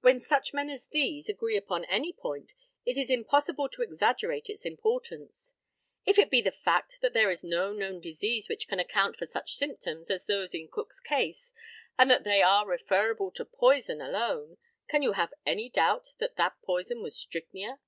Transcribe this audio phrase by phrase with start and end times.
[0.00, 2.52] When such men as these agree upon any point,
[2.86, 5.52] it is impossible to exaggerate its importance.
[6.06, 9.26] If it be the fact that there is no known disease which can account for
[9.26, 11.52] such symptoms as those in Cook's case,
[11.98, 14.56] and that they are referable to poison alone,
[14.88, 17.80] can you have any doubt that that poison was strychnia?